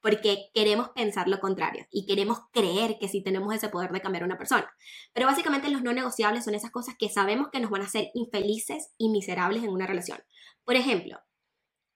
[0.01, 4.23] porque queremos pensar lo contrario y queremos creer que sí tenemos ese poder de cambiar
[4.23, 4.73] a una persona.
[5.13, 8.11] Pero básicamente los no negociables son esas cosas que sabemos que nos van a hacer
[8.13, 10.19] infelices y miserables en una relación.
[10.63, 11.19] Por ejemplo,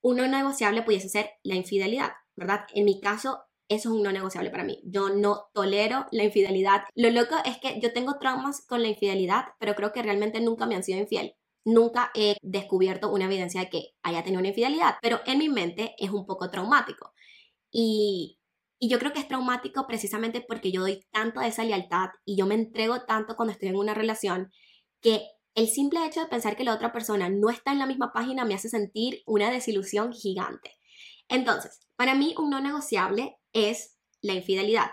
[0.01, 2.65] un no negociable pudiese ser la infidelidad, ¿verdad?
[2.73, 4.81] En mi caso, eso es un no negociable para mí.
[4.83, 6.81] Yo no tolero la infidelidad.
[6.95, 10.65] Lo loco es que yo tengo traumas con la infidelidad, pero creo que realmente nunca
[10.65, 11.35] me han sido infiel.
[11.65, 15.93] Nunca he descubierto una evidencia de que haya tenido una infidelidad, pero en mi mente
[15.99, 17.13] es un poco traumático.
[17.71, 18.37] Y,
[18.81, 22.45] yo creo que es traumático precisamente porque yo doy tanto de esa lealtad y yo
[22.45, 24.53] me entrego tanto cuando estoy en una relación
[25.01, 28.13] que el simple hecho de pensar que la otra persona no está en la misma
[28.13, 30.77] página me hace sentir una desilusión gigante.
[31.27, 34.91] Entonces, para mí un no negociable es la infidelidad.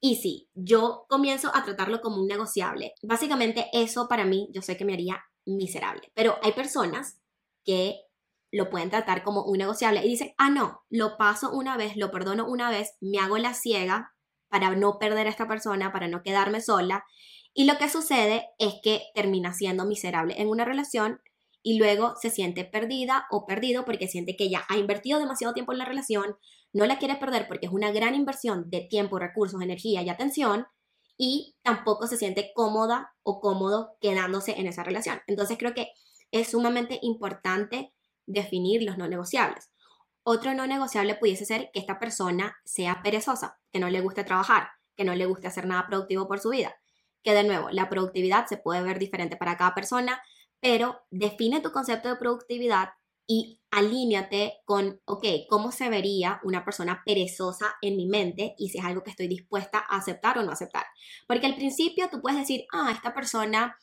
[0.00, 4.76] Y si yo comienzo a tratarlo como un negociable, básicamente eso para mí yo sé
[4.76, 6.10] que me haría miserable.
[6.14, 7.20] Pero hay personas
[7.64, 8.00] que
[8.52, 12.10] lo pueden tratar como un negociable y dicen, ah, no, lo paso una vez, lo
[12.10, 14.14] perdono una vez, me hago la ciega
[14.48, 17.04] para no perder a esta persona, para no quedarme sola.
[17.52, 21.20] Y lo que sucede es que termina siendo miserable en una relación
[21.62, 25.72] y luego se siente perdida o perdido porque siente que ya ha invertido demasiado tiempo
[25.72, 26.36] en la relación,
[26.72, 30.66] no la quiere perder porque es una gran inversión de tiempo, recursos, energía y atención
[31.16, 35.20] y tampoco se siente cómoda o cómodo quedándose en esa relación.
[35.26, 35.92] Entonces creo que
[36.30, 37.92] es sumamente importante
[38.26, 39.70] definir los no negociables.
[40.22, 44.68] Otro no negociable pudiese ser que esta persona sea perezosa, que no le guste trabajar,
[44.96, 46.74] que no le guste hacer nada productivo por su vida.
[47.22, 50.22] Que de nuevo, la productividad se puede ver diferente para cada persona,
[50.60, 52.90] pero define tu concepto de productividad
[53.26, 58.78] y alíñate con, ok, ¿cómo se vería una persona perezosa en mi mente y si
[58.78, 60.84] es algo que estoy dispuesta a aceptar o no aceptar?
[61.28, 63.76] Porque al principio tú puedes decir, ah, esta persona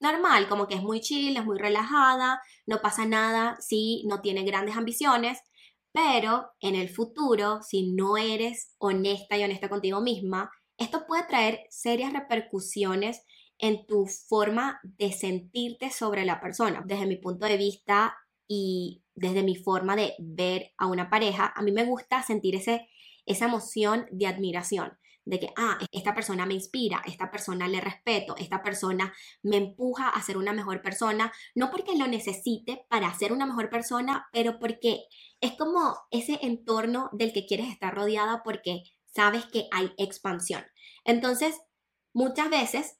[0.00, 4.44] normal, como que es muy chill, es muy relajada, no pasa nada, sí, no tiene
[4.44, 5.38] grandes ambiciones,
[5.92, 11.60] pero en el futuro, si no eres honesta y honesta contigo misma, esto puede traer
[11.70, 13.22] serias repercusiones
[13.58, 16.82] en tu forma de sentirte sobre la persona.
[16.86, 21.62] Desde mi punto de vista y desde mi forma de ver a una pareja, a
[21.62, 22.88] mí me gusta sentir ese,
[23.26, 28.36] esa emoción de admiración, de que, ah, esta persona me inspira, esta persona le respeto,
[28.36, 33.32] esta persona me empuja a ser una mejor persona, no porque lo necesite para ser
[33.32, 35.04] una mejor persona, pero porque
[35.40, 40.64] es como ese entorno del que quieres estar rodeada porque sabes que hay expansión.
[41.04, 41.56] Entonces,
[42.12, 42.96] muchas veces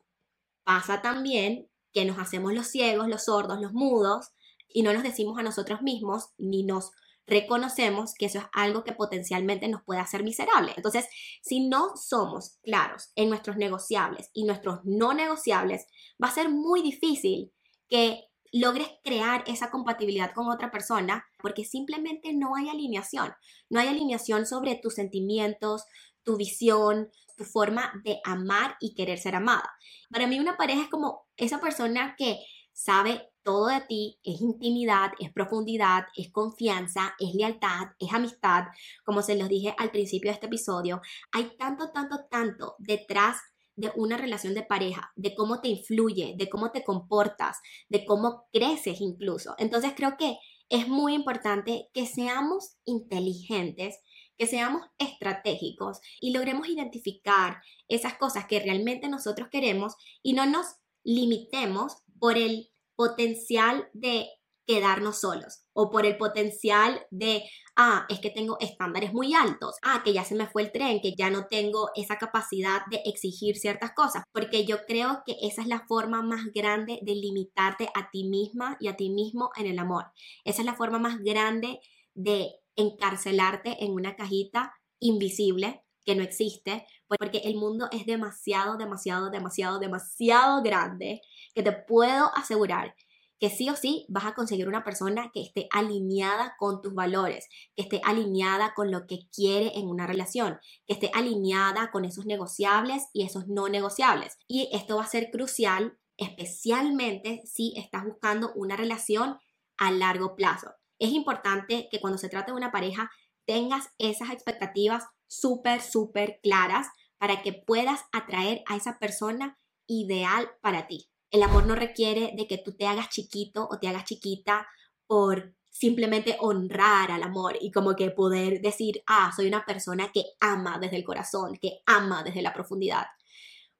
[0.64, 4.31] Pasa también que nos hacemos los ciegos, los sordos, los mudos
[4.68, 6.90] y no nos decimos a nosotros mismos ni nos
[7.27, 10.72] reconocemos que eso es algo que potencialmente nos puede hacer miserable.
[10.77, 11.07] Entonces,
[11.42, 15.87] si no somos claros en nuestros negociables y nuestros no negociables,
[16.22, 17.53] va a ser muy difícil
[17.88, 23.33] que logres crear esa compatibilidad con otra persona porque simplemente no hay alineación.
[23.68, 25.85] No hay alineación sobre tus sentimientos,
[26.25, 29.71] tu visión, tu forma de amar y querer ser amada.
[30.11, 32.39] Para mí una pareja es como esa persona que
[32.73, 38.65] sabe todo de ti, es intimidad, es profundidad, es confianza, es lealtad, es amistad,
[39.05, 43.37] como se los dije al principio de este episodio, hay tanto, tanto, tanto detrás
[43.77, 47.59] de una relación de pareja, de cómo te influye, de cómo te comportas,
[47.89, 49.55] de cómo creces incluso.
[49.59, 53.99] Entonces creo que es muy importante que seamos inteligentes,
[54.37, 60.66] que seamos estratégicos y logremos identificar esas cosas que realmente nosotros queremos y no nos
[61.05, 64.29] limitemos por el potencial de
[64.66, 67.44] quedarnos solos o por el potencial de,
[67.77, 71.01] ah, es que tengo estándares muy altos, ah, que ya se me fue el tren,
[71.01, 75.62] que ya no tengo esa capacidad de exigir ciertas cosas, porque yo creo que esa
[75.62, 79.66] es la forma más grande de limitarte a ti misma y a ti mismo en
[79.66, 80.07] el amor.
[80.44, 81.81] Esa es la forma más grande
[82.14, 89.31] de encarcelarte en una cajita invisible que no existe, porque el mundo es demasiado, demasiado,
[89.31, 91.21] demasiado, demasiado grande,
[91.55, 92.95] que te puedo asegurar
[93.41, 97.49] que sí o sí vas a conseguir una persona que esté alineada con tus valores,
[97.77, 102.27] que esté alineada con lo que quiere en una relación, que esté alineada con esos
[102.27, 104.39] negociables y esos no negociables.
[104.47, 109.39] Y esto va a ser crucial, especialmente si estás buscando una relación
[109.77, 110.71] a largo plazo.
[111.05, 113.11] Es importante que cuando se trate de una pareja
[113.45, 116.87] tengas esas expectativas súper, súper claras
[117.19, 121.11] para que puedas atraer a esa persona ideal para ti.
[121.31, 124.67] El amor no requiere de que tú te hagas chiquito o te hagas chiquita
[125.07, 130.25] por simplemente honrar al amor y como que poder decir, ah, soy una persona que
[130.40, 133.05] ama desde el corazón, que ama desde la profundidad.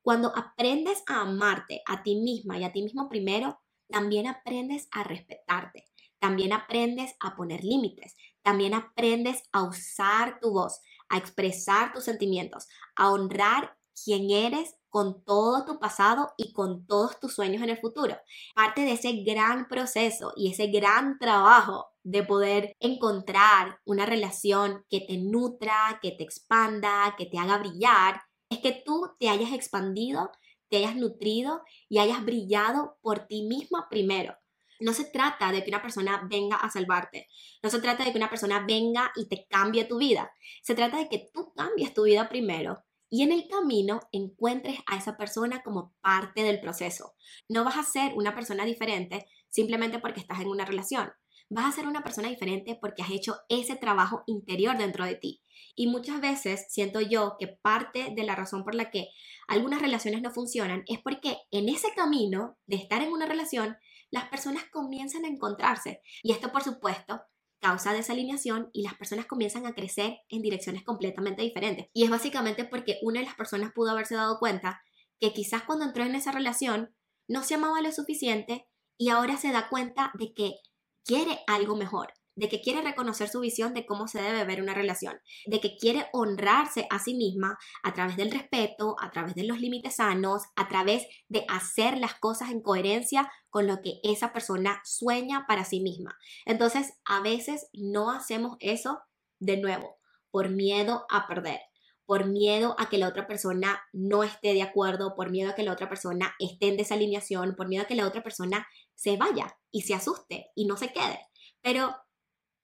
[0.03, 5.05] Cuando aprendes a amarte a ti misma y a ti mismo primero, también aprendes a
[5.05, 5.87] respetarte,
[6.25, 12.67] también aprendes a poner límites, también aprendes a usar tu voz, a expresar tus sentimientos,
[12.97, 17.77] a honrar quién eres con todo tu pasado y con todos tus sueños en el
[17.77, 18.17] futuro.
[18.55, 25.01] Parte de ese gran proceso y ese gran trabajo de poder encontrar una relación que
[25.01, 30.31] te nutra, que te expanda, que te haga brillar, es que tú te hayas expandido,
[30.71, 31.61] te hayas nutrido
[31.91, 34.39] y hayas brillado por ti misma primero.
[34.81, 37.29] No se trata de que una persona venga a salvarte.
[37.63, 40.33] No se trata de que una persona venga y te cambie tu vida.
[40.63, 44.97] Se trata de que tú cambies tu vida primero y en el camino encuentres a
[44.97, 47.13] esa persona como parte del proceso.
[47.49, 51.13] No vas a ser una persona diferente simplemente porque estás en una relación.
[51.49, 55.43] Vas a ser una persona diferente porque has hecho ese trabajo interior dentro de ti.
[55.77, 59.11] Y muchas veces siento yo que parte de la razón por la que
[59.47, 63.77] algunas relaciones no funcionan es porque en ese camino de estar en una relación,
[64.15, 66.01] las personas comienzan a encontrarse.
[66.23, 67.21] Y esto, por supuesto,
[67.61, 71.89] causa desalineación y las personas comienzan a crecer en direcciones completamente diferentes.
[71.93, 74.81] Y es básicamente porque una de las personas pudo haberse dado cuenta
[75.19, 76.95] que quizás cuando entró en esa relación
[77.27, 80.61] no se amaba lo suficiente y ahora se da cuenta de que
[81.05, 84.75] quiere algo mejor, de que quiere reconocer su visión de cómo se debe ver una
[84.75, 89.45] relación, de que quiere honrarse a sí misma a través del respeto, a través de
[89.45, 94.33] los límites sanos, a través de hacer las cosas en coherencia con lo que esa
[94.33, 96.19] persona sueña para sí misma.
[96.45, 99.01] Entonces, a veces no hacemos eso
[99.39, 99.99] de nuevo
[100.31, 101.61] por miedo a perder
[102.07, 105.63] por miedo a que la otra persona no esté de acuerdo, por miedo a que
[105.63, 109.57] la otra persona esté en desalineación, por miedo a que la otra persona se vaya
[109.71, 111.19] y se asuste y no se quede.
[111.63, 111.97] Pero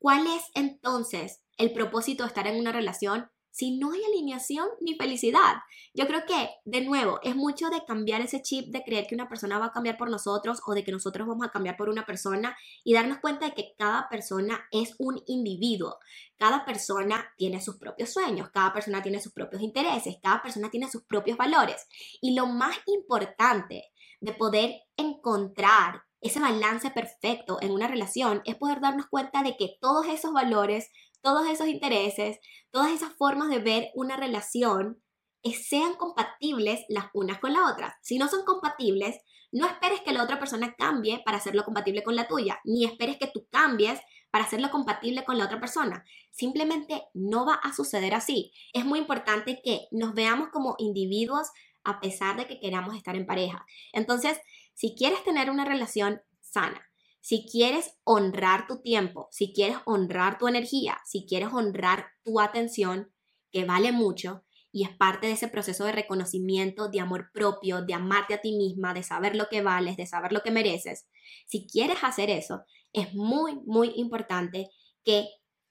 [0.00, 4.94] ¿Cuál es entonces el propósito de estar en una relación si no hay alineación ni
[4.94, 5.56] felicidad?
[5.92, 9.28] Yo creo que, de nuevo, es mucho de cambiar ese chip de creer que una
[9.28, 12.06] persona va a cambiar por nosotros o de que nosotros vamos a cambiar por una
[12.06, 15.98] persona y darnos cuenta de que cada persona es un individuo.
[16.38, 20.90] Cada persona tiene sus propios sueños, cada persona tiene sus propios intereses, cada persona tiene
[20.90, 21.86] sus propios valores.
[22.22, 23.90] Y lo más importante
[24.22, 29.76] de poder encontrar ese balance perfecto en una relación es poder darnos cuenta de que
[29.80, 30.90] todos esos valores,
[31.22, 32.38] todos esos intereses,
[32.70, 35.02] todas esas formas de ver una relación
[35.42, 37.94] eh, sean compatibles las unas con las otras.
[38.02, 39.18] Si no son compatibles,
[39.52, 43.16] no esperes que la otra persona cambie para hacerlo compatible con la tuya, ni esperes
[43.16, 46.04] que tú cambies para hacerlo compatible con la otra persona.
[46.30, 48.52] Simplemente no va a suceder así.
[48.72, 51.48] Es muy importante que nos veamos como individuos
[51.82, 53.64] a pesar de que queramos estar en pareja.
[53.92, 54.38] Entonces,
[54.80, 56.80] si quieres tener una relación sana,
[57.20, 63.12] si quieres honrar tu tiempo, si quieres honrar tu energía, si quieres honrar tu atención,
[63.52, 64.42] que vale mucho
[64.72, 68.56] y es parte de ese proceso de reconocimiento, de amor propio, de amarte a ti
[68.56, 71.10] misma, de saber lo que vales, de saber lo que mereces,
[71.46, 72.62] si quieres hacer eso,
[72.94, 74.70] es muy, muy importante
[75.04, 75.28] que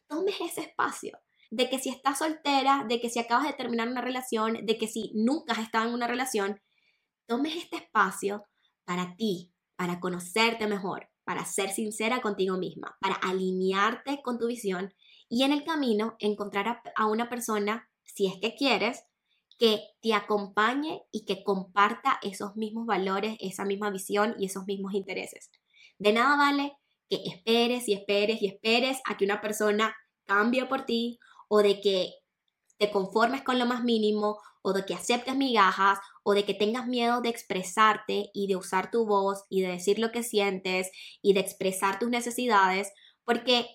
[0.07, 1.17] tomes ese espacio.
[1.49, 4.87] De que si estás soltera, de que si acabas de terminar una relación, de que
[4.87, 6.61] si nunca has estado en una relación,
[7.25, 8.45] tomes este espacio
[8.89, 14.95] para ti, para conocerte mejor, para ser sincera contigo misma, para alinearte con tu visión
[15.29, 19.03] y en el camino encontrar a, una persona, si es que quieres,
[19.59, 24.95] que te acompañe y que comparta esos mismos valores, esa misma visión y esos mismos
[24.95, 25.51] intereses.
[25.99, 26.73] De nada vale
[27.07, 31.79] que esperes y esperes y esperes a que una persona cambie por ti o de
[31.79, 32.15] que
[32.79, 36.87] te conformes con lo más mínimo o de que aceptes migajas o de que tengas
[36.87, 40.91] miedo de expresarte y de usar tu voz y de decir lo que sientes
[41.21, 42.91] y de expresar tus necesidades,
[43.23, 43.67] porque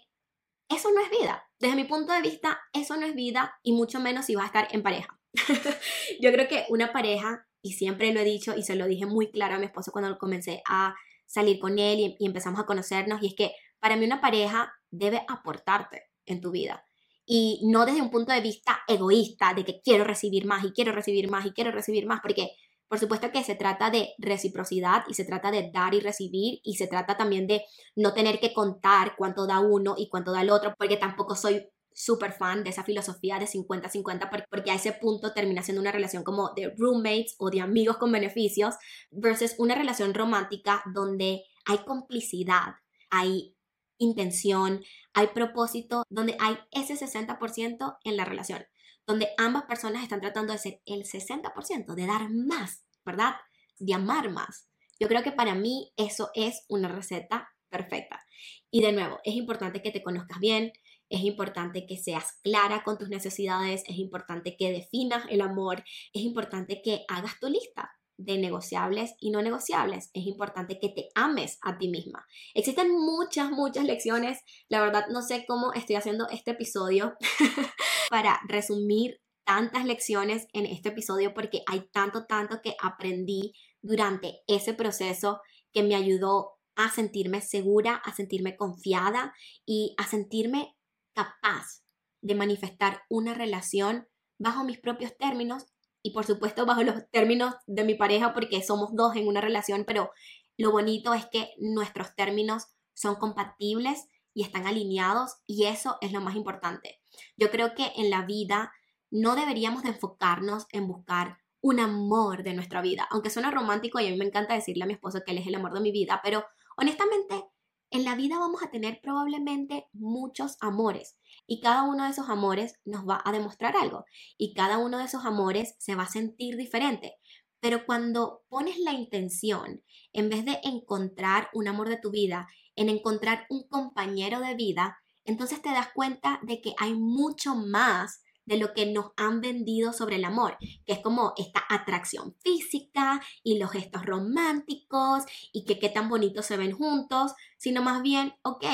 [0.68, 1.44] eso no es vida.
[1.58, 4.46] Desde mi punto de vista, eso no es vida y mucho menos si vas a
[4.46, 5.18] estar en pareja.
[6.20, 9.30] Yo creo que una pareja, y siempre lo he dicho y se lo dije muy
[9.30, 10.94] claro a mi esposo cuando comencé a
[11.26, 15.24] salir con él y, empezamos a conocernos, y es que para mí una pareja debe
[15.28, 16.84] aportarte en tu vida
[17.26, 20.92] y no desde un punto de vista egoísta de que quiero recibir más y quiero
[20.92, 22.50] recibir más y quiero recibir más, porque
[22.88, 26.76] por supuesto que se trata de reciprocidad y se trata de dar y recibir y
[26.76, 27.64] se trata también de
[27.96, 31.66] no tener que contar cuánto da uno y cuánto da el otro, porque tampoco soy
[31.94, 36.24] súper fan de esa filosofía de 50-50 porque a ese punto termina siendo una relación
[36.24, 38.74] como de roommates o de amigos con beneficios
[39.10, 42.74] versus una relación romántica donde hay complicidad,
[43.10, 43.53] hay
[43.98, 48.64] intención, hay propósito, donde hay ese 60% en la relación,
[49.06, 53.34] donde ambas personas están tratando de ser el 60%, de dar más, ¿verdad?
[53.78, 54.68] De amar más.
[54.98, 58.24] Yo creo que para mí eso es una receta perfecta.
[58.70, 60.72] Y de nuevo, es importante que te conozcas bien,
[61.08, 66.22] es importante que seas clara con tus necesidades, es importante que definas el amor, es
[66.22, 70.10] importante que hagas tu lista de negociables y no negociables.
[70.12, 72.26] Es importante que te ames a ti misma.
[72.54, 74.40] Existen muchas, muchas lecciones.
[74.68, 77.14] La verdad, no sé cómo estoy haciendo este episodio
[78.10, 83.52] para resumir tantas lecciones en este episodio porque hay tanto, tanto que aprendí
[83.82, 85.40] durante ese proceso
[85.72, 89.34] que me ayudó a sentirme segura, a sentirme confiada
[89.66, 90.76] y a sentirme
[91.12, 91.82] capaz
[92.22, 94.08] de manifestar una relación
[94.38, 95.66] bajo mis propios términos
[96.04, 99.84] y por supuesto bajo los términos de mi pareja porque somos dos en una relación,
[99.86, 100.10] pero
[100.58, 106.20] lo bonito es que nuestros términos son compatibles y están alineados y eso es lo
[106.20, 107.00] más importante.
[107.38, 108.70] Yo creo que en la vida
[109.10, 114.06] no deberíamos de enfocarnos en buscar un amor de nuestra vida, aunque suena romántico y
[114.06, 115.90] a mí me encanta decirle a mi esposo que él es el amor de mi
[115.90, 116.44] vida, pero
[116.76, 117.46] honestamente
[117.90, 121.16] en la vida vamos a tener probablemente muchos amores
[121.46, 124.04] y cada uno de esos amores nos va a demostrar algo
[124.36, 127.16] y cada uno de esos amores se va a sentir diferente.
[127.60, 129.82] Pero cuando pones la intención,
[130.12, 134.98] en vez de encontrar un amor de tu vida, en encontrar un compañero de vida,
[135.24, 139.92] entonces te das cuenta de que hay mucho más de lo que nos han vendido
[139.92, 145.78] sobre el amor, que es como esta atracción física y los gestos románticos y que
[145.78, 148.64] qué tan bonitos se ven juntos, sino más bien, ok,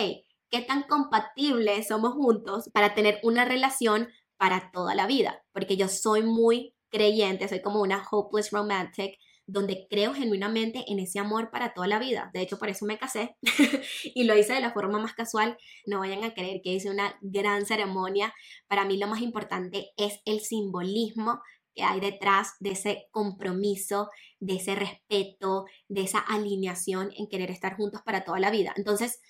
[0.51, 5.43] qué tan compatibles somos juntos para tener una relación para toda la vida.
[5.53, 11.19] Porque yo soy muy creyente, soy como una hopeless romantic, donde creo genuinamente en ese
[11.19, 12.31] amor para toda la vida.
[12.33, 13.37] De hecho, por eso me casé
[14.15, 15.59] y lo hice de la forma más casual.
[15.87, 18.33] No vayan a creer que hice una gran ceremonia.
[18.69, 21.41] Para mí lo más importante es el simbolismo
[21.75, 27.77] que hay detrás de ese compromiso, de ese respeto, de esa alineación en querer estar
[27.77, 28.73] juntos para toda la vida.
[28.77, 29.21] Entonces,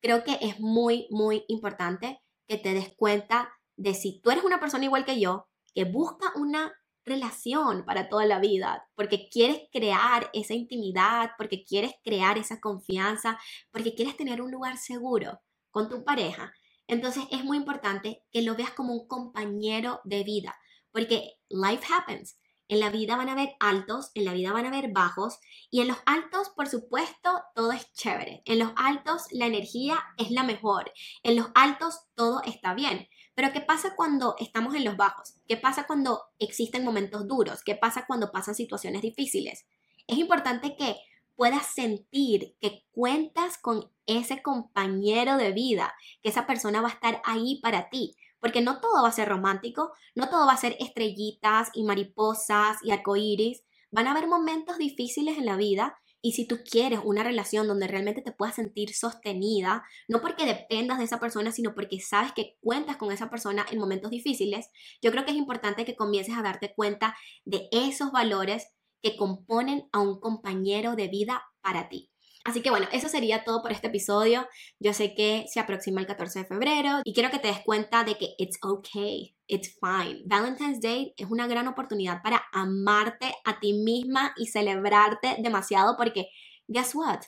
[0.00, 4.60] creo que es muy, muy importante que te des cuenta de si tú eres una
[4.60, 6.72] persona igual que yo, que busca una
[7.04, 13.38] relación para toda la vida, porque quieres crear esa intimidad, porque quieres crear esa confianza,
[13.70, 15.40] porque quieres tener un lugar seguro
[15.70, 16.52] con tu pareja.
[16.86, 20.56] Entonces es muy importante que lo veas como un compañero de vida,
[20.92, 22.38] porque life happens.
[22.70, 25.40] En la vida van a haber altos, en la vida van a haber bajos
[25.72, 28.42] y en los altos, por supuesto, todo es chévere.
[28.44, 30.92] En los altos la energía es la mejor.
[31.24, 33.08] En los altos todo está bien.
[33.34, 35.34] Pero ¿qué pasa cuando estamos en los bajos?
[35.48, 37.64] ¿Qué pasa cuando existen momentos duros?
[37.64, 39.66] ¿Qué pasa cuando pasan situaciones difíciles?
[40.06, 40.94] Es importante que
[41.34, 45.92] puedas sentir que cuentas con ese compañero de vida,
[46.22, 49.28] que esa persona va a estar ahí para ti, porque no todo va a ser
[49.28, 53.62] romántico, no todo va a ser estrellitas y mariposas y arcoíris.
[53.90, 57.86] Van a haber momentos difíciles en la vida y si tú quieres una relación donde
[57.86, 62.58] realmente te puedas sentir sostenida, no porque dependas de esa persona, sino porque sabes que
[62.60, 64.68] cuentas con esa persona en momentos difíciles,
[65.00, 68.66] yo creo que es importante que comiences a darte cuenta de esos valores
[69.02, 72.10] que componen a un compañero de vida para ti.
[72.44, 74.48] Así que bueno, eso sería todo por este episodio.
[74.78, 78.04] Yo sé que se aproxima el 14 de febrero y quiero que te des cuenta
[78.04, 80.22] de que it's okay, it's fine.
[80.26, 86.28] Valentine's Day es una gran oportunidad para amarte a ti misma y celebrarte demasiado porque,
[86.66, 87.20] guess what?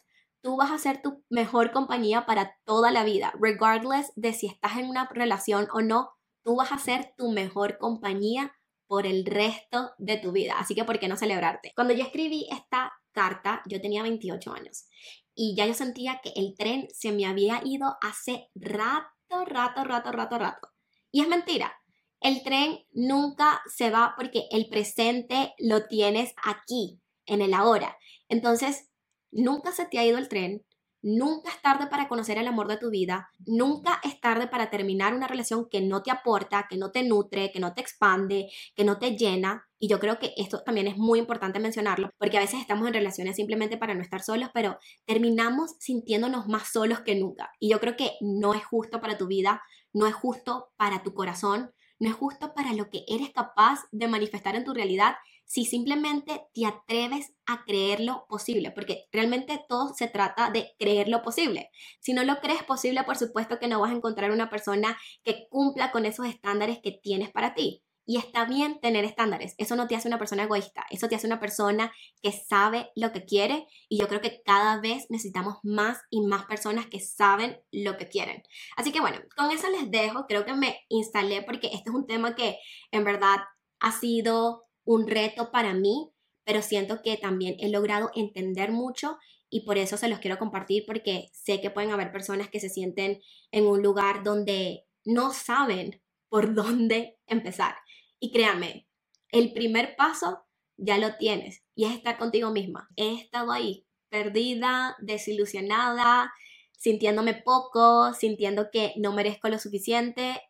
[0.43, 4.77] tú vas a ser tu mejor compañía para toda la vida, regardless de si estás
[4.77, 6.11] en una relación o no,
[6.45, 8.53] tú vas a ser tu mejor compañía
[8.89, 10.55] por el resto de tu vida.
[10.59, 11.73] Así que, ¿por qué no celebrarte?
[11.75, 14.87] Cuando yo escribí esta carta, yo tenía 28 años
[15.35, 20.13] y ya yo sentía que el tren se me había ido hace rato, rato, rato,
[20.13, 20.69] rato, rato.
[21.11, 21.73] Y es mentira.
[22.21, 27.97] El tren nunca se va porque el presente lo tienes aquí, en el ahora.
[28.29, 28.89] Entonces,
[29.31, 30.65] nunca se te ha ido el tren,
[31.03, 35.15] Nunca es tarde para conocer el amor de tu vida, nunca es tarde para terminar
[35.15, 38.85] una relación que no te aporta, que no te nutre, que no te expande, que
[38.85, 39.69] no te llena.
[39.81, 42.95] Y yo creo que esto también es muy importante mencionarlo, porque a veces estamos en
[42.95, 47.51] relaciones simplemente para no estar solos, pero terminamos sintiéndonos más solos que nunca.
[47.59, 49.61] Y yo creo que no es justo para tu vida,
[49.93, 54.09] no es justo para tu corazón, no es justo para lo que eres capaz de
[54.09, 55.15] manifestar en tu realidad
[55.53, 61.09] si simplemente te atreves a creer lo posible, porque realmente todo se trata de creer
[61.09, 61.69] lo posible.
[62.01, 65.49] Si no lo crees posible, por supuesto que no vas a encontrar una persona que
[65.51, 67.85] cumpla con esos estándares que tienes para ti.
[68.07, 69.55] Y está bien tener estándares.
[69.59, 70.87] Eso no te hace una persona egoísta.
[70.89, 71.93] Eso te hace una persona
[72.23, 73.67] que sabe lo que quiere.
[73.91, 78.09] Y yo creo que cada vez necesitamos más y más personas que saben lo que
[78.09, 78.43] quieren.
[78.79, 80.25] Así que bueno, con eso les dejo.
[80.27, 82.57] Creo que me instalé porque este es un tema que
[82.91, 83.37] en verdad
[83.81, 86.13] ha sido un reto para mí,
[86.45, 89.19] pero siento que también he logrado entender mucho
[89.49, 92.71] y por eso se los quiero compartir porque sé que pueden haber personas que se
[92.71, 93.21] sienten
[93.51, 97.77] en un lugar donde no saben por dónde empezar.
[98.19, 98.89] Y créanme,
[99.31, 100.45] el primer paso
[100.77, 102.89] ya lo tienes y es estar contigo misma.
[102.97, 106.33] He estado ahí, perdida, desilusionada,
[106.77, 110.41] sintiéndome poco, sintiendo que no merezco lo suficiente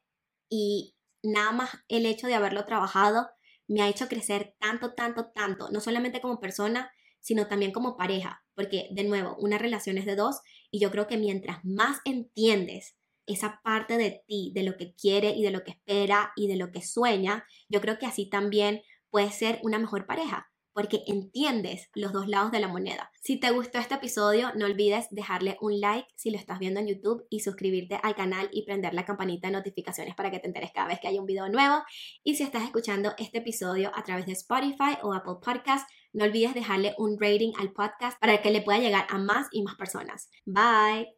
[0.49, 3.28] y nada más el hecho de haberlo trabajado
[3.69, 6.91] me ha hecho crecer tanto, tanto, tanto, no solamente como persona,
[7.21, 10.41] sino también como pareja, porque de nuevo, una relación es de dos
[10.71, 12.97] y yo creo que mientras más entiendes
[13.27, 16.57] esa parte de ti, de lo que quiere y de lo que espera y de
[16.57, 21.91] lo que sueña, yo creo que así también puedes ser una mejor pareja porque entiendes
[21.95, 23.11] los dos lados de la moneda.
[23.20, 26.89] Si te gustó este episodio, no olvides dejarle un like si lo estás viendo en
[26.89, 30.73] YouTube y suscribirte al canal y prender la campanita de notificaciones para que te enteres
[30.73, 31.83] cada vez que haya un video nuevo.
[32.25, 36.55] Y si estás escuchando este episodio a través de Spotify o Apple Podcast, no olvides
[36.55, 40.29] dejarle un rating al podcast para que le pueda llegar a más y más personas.
[40.45, 41.09] Bye.